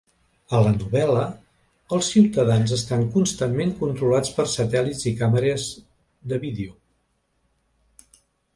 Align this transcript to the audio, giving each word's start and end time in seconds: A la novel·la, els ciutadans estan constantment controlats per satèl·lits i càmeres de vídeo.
A 0.59 0.59
la 0.67 0.69
novel·la, 0.75 1.25
els 1.97 2.09
ciutadans 2.13 2.73
estan 2.79 3.05
constantment 3.19 3.75
controlats 3.83 4.33
per 4.39 4.47
satèl·lits 4.55 5.05
i 5.11 5.15
càmeres 5.23 5.69
de 6.33 6.43
vídeo. 6.47 6.77